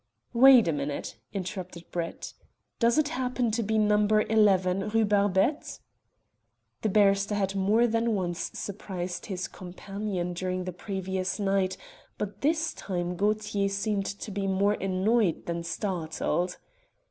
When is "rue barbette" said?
4.89-5.77